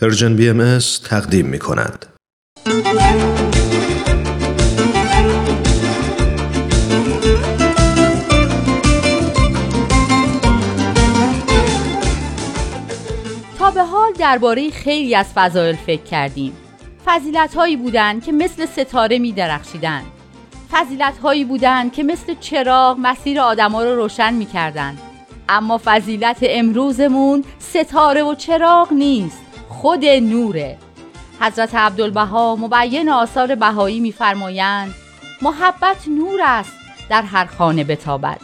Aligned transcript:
Persian 0.00 0.36
BM 0.36 0.78
تقدیم 1.04 1.46
می 1.46 1.58
کند. 1.58 2.06
تا 13.58 13.70
به 13.70 13.82
حال 13.82 14.12
درباره 14.18 14.70
خیلی 14.70 15.14
از 15.14 15.26
فضایل 15.34 15.76
فکر 15.76 16.02
کردیم 16.02 16.52
فضیلت 17.04 17.54
هایی 17.54 17.76
بودند 17.76 18.24
که 18.24 18.32
مثل 18.32 18.66
ستاره 18.66 19.18
می 19.18 19.32
درخشیدن. 19.32 20.02
فضیلت 20.70 21.18
هایی 21.18 21.44
بودند 21.44 21.92
که 21.92 22.02
مثل 22.02 22.34
چراغ 22.40 22.96
مسیر 23.00 23.40
آدما 23.40 23.84
رو 23.84 23.96
روشن 23.96 24.34
می 24.34 24.46
کردن. 24.46 24.96
اما 25.48 25.80
فضیلت 25.84 26.38
امروزمون 26.42 27.44
ستاره 27.58 28.22
و 28.22 28.34
چراغ 28.34 28.92
نیست 28.92 29.45
خود 29.86 30.04
نوره. 30.04 30.78
حضرت 31.40 31.74
عبدالبها 31.74 32.56
مبین 32.56 33.08
آثار 33.08 33.54
بهایی 33.54 34.00
میفرمایند 34.00 34.94
محبت 35.42 36.08
نور 36.08 36.40
است 36.44 36.72
در 37.10 37.22
هر 37.22 37.44
خانه 37.44 37.84
بتابد. 37.84 38.40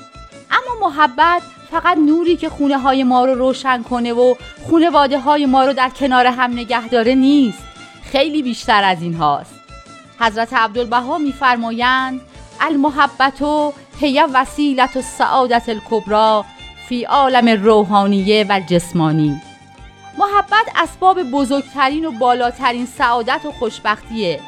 اما 0.50 0.88
محبت 0.88 1.42
فقط 1.70 1.98
نوری 1.98 2.36
که 2.36 2.48
خونه 2.48 2.78
های 2.78 3.04
ما 3.04 3.24
رو 3.24 3.34
روشن 3.34 3.82
کنه 3.82 4.12
و 4.12 4.34
خونواده 4.68 5.18
های 5.18 5.46
ما 5.46 5.64
رو 5.64 5.72
در 5.72 5.88
کنار 5.88 6.26
هم 6.26 6.52
نگه 6.52 6.88
داره 6.88 7.14
نیست. 7.14 7.62
خیلی 8.02 8.42
بیشتر 8.42 8.84
از 8.84 9.02
این 9.02 9.14
هاست. 9.14 9.54
حضرت 10.20 10.52
عبدالبها 10.52 11.18
میفرمایند 11.18 12.20
المحبت 12.60 13.42
هی 14.00 14.22
وسیلت 14.34 14.96
و 14.96 15.02
سعادت 15.02 15.68
الکبرا 15.68 16.44
فی 16.88 17.04
عالم 17.04 17.48
روحانیه 17.48 18.46
و 18.48 18.60
جسمانی 18.66 19.51
محبت 20.18 20.66
اسباب 20.76 21.22
بزرگترین 21.22 22.04
و 22.04 22.10
بالاترین 22.10 22.86
سعادت 22.86 23.40
و 23.44 23.52
خوشبختیه. 23.52 24.40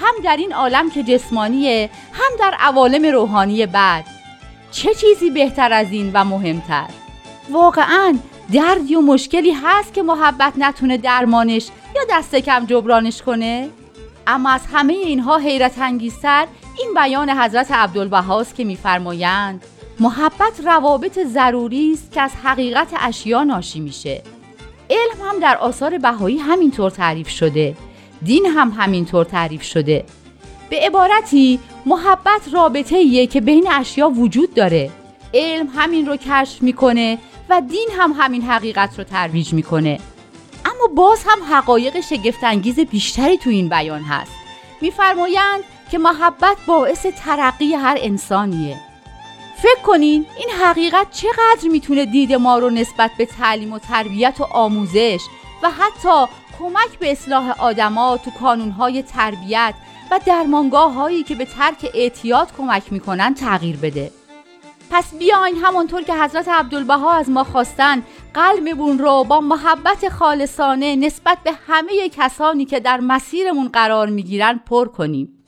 هم 0.00 0.14
در 0.24 0.36
این 0.36 0.52
عالم 0.52 0.90
که 0.90 1.02
جسمانیه 1.02 1.90
هم 2.12 2.30
در 2.38 2.54
عوالم 2.58 3.06
روحانی 3.12 3.66
بعد. 3.66 4.04
چه 4.70 4.94
چیزی 4.94 5.30
بهتر 5.30 5.72
از 5.72 5.86
این 5.90 6.10
و 6.14 6.24
مهمتر؟ 6.24 6.86
واقعا 7.50 8.18
دردی 8.52 8.94
و 8.94 9.00
مشکلی 9.00 9.52
هست 9.52 9.94
که 9.94 10.02
محبت 10.02 10.52
نتونه 10.58 10.96
درمانش 10.96 11.68
یا 11.96 12.02
دست 12.10 12.34
کم 12.36 12.66
جبرانش 12.66 13.22
کنه؟ 13.22 13.68
اما 14.26 14.50
از 14.50 14.60
همه 14.72 14.92
اینها 14.92 15.38
حیرت 15.38 15.78
انگیزتر 15.78 16.46
این 16.78 16.94
بیان 16.94 17.30
حضرت 17.30 17.72
عبدالبهاست 17.72 18.54
که 18.54 18.64
میفرمایند 18.64 19.64
محبت 20.00 20.60
روابط 20.64 21.18
ضروری 21.18 21.92
است 21.92 22.12
که 22.12 22.20
از 22.20 22.30
حقیقت 22.44 22.88
اشیا 23.00 23.44
ناشی 23.44 23.80
میشه. 23.80 24.22
علم 24.90 25.28
هم 25.28 25.38
در 25.40 25.56
آثار 25.56 25.98
بهایی 25.98 26.38
همینطور 26.38 26.90
تعریف 26.90 27.28
شده. 27.28 27.76
دین 28.22 28.46
هم 28.46 28.68
همینطور 28.68 29.24
تعریف 29.24 29.62
شده. 29.62 30.04
به 30.70 30.76
عبارتی 30.86 31.60
محبت 31.86 32.40
رابطه 32.52 32.96
ایه 32.96 33.26
که 33.26 33.40
بین 33.40 33.68
اشیا 33.72 34.08
وجود 34.08 34.54
داره. 34.54 34.90
علم 35.34 35.68
همین 35.76 36.06
رو 36.06 36.16
کشف 36.16 36.62
می‌کنه 36.62 37.18
و 37.48 37.60
دین 37.60 37.88
هم 37.98 38.14
همین 38.18 38.42
حقیقت 38.42 38.98
رو 38.98 39.04
ترویج 39.04 39.52
می‌کنه. 39.52 40.00
اما 40.64 40.94
باز 40.94 41.24
هم 41.26 41.54
حقایق 41.54 42.00
شگفتانگیز 42.00 42.80
بیشتری 42.80 43.38
تو 43.38 43.50
این 43.50 43.68
بیان 43.68 44.02
هست. 44.02 44.32
میفرمایند 44.80 45.64
که 45.90 45.98
محبت 45.98 46.56
باعث 46.66 47.06
ترقی 47.06 47.74
هر 47.74 47.98
انسانیه. 48.00 48.76
فکر 49.62 49.82
کنین 49.82 50.26
این 50.38 50.50
حقیقت 50.50 51.06
چقدر 51.10 51.68
می‌تونه 51.70 52.04
دید 52.06 52.32
ما 52.32 52.58
رو 52.58 52.70
نسبت 52.70 53.10
به 53.18 53.26
تعلیم 53.26 53.72
و 53.72 53.78
تربیت 53.78 54.40
و 54.40 54.44
آموزش 54.44 55.20
و 55.62 55.70
حتی 55.70 56.32
کمک 56.58 56.98
به 56.98 57.12
اصلاح 57.12 57.60
آدما 57.60 58.16
تو 58.16 58.30
کانونهای 58.30 59.02
تربیت 59.02 59.74
و 60.10 60.20
درمانگاه 60.26 60.92
هایی 60.92 61.22
که 61.22 61.34
به 61.34 61.44
ترک 61.44 61.90
اعتیاد 61.94 62.48
کمک 62.58 62.92
می‌کنن 62.92 63.34
تغییر 63.34 63.76
بده. 63.76 64.10
پس 64.90 65.14
بیاین 65.14 65.56
همانطور 65.56 66.02
که 66.02 66.14
حضرت 66.14 66.48
عبدالبها 66.48 67.12
از 67.12 67.30
ما 67.30 67.44
خواستن 67.44 68.02
قلبمون 68.34 68.98
رو 68.98 69.24
با 69.24 69.40
محبت 69.40 70.08
خالصانه 70.08 70.96
نسبت 70.96 71.38
به 71.44 71.52
همه 71.66 72.08
کسانی 72.08 72.64
که 72.64 72.80
در 72.80 73.00
مسیرمون 73.00 73.68
قرار 73.68 74.08
می‌گیرن 74.08 74.60
پر 74.66 74.88
کنیم. 74.88 75.44